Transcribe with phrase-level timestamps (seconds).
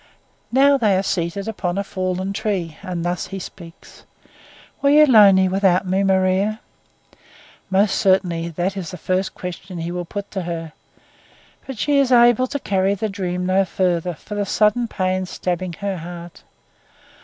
[0.51, 4.03] Now they are seated upon a fallen tree, and thus he speaks:
[4.81, 6.59] "Were you lonely without me, Maria?"
[7.69, 10.73] Most surely it is the first question he will put to her;
[11.67, 15.73] but she is able to carry the dream no further for the sudden pain stabbing
[15.73, 16.41] her heart.